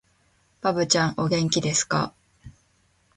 [0.61, 2.51] ばぶちゃん、お元気ですかー